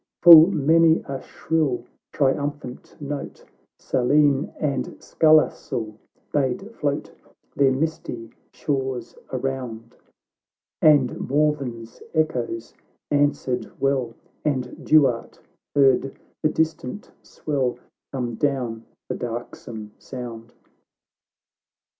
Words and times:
Full 0.23 0.47
many 0.49 1.03
a 1.07 1.21
shrill 1.21 1.85
triumphant 2.11 2.99
note 2.99 3.45
Saline 3.77 4.51
and 4.59 4.99
Scallastle 4.99 5.95
bade 6.33 6.73
float 6.73 7.11
Their 7.55 7.71
misty 7.71 8.31
shores 8.51 9.15
around; 9.31 9.95
And 10.81 11.29
Morven's 11.29 12.01
echoes 12.15 12.73
answered 13.11 13.71
well, 13.79 14.15
And 14.43 14.75
Duart 14.83 15.37
heard 15.75 16.17
the 16.41 16.49
distant 16.49 17.11
swell 17.21 17.77
Come 18.11 18.33
down 18.33 18.85
the 19.07 19.13
darksome 19.13 19.91
Sound. 19.99 20.51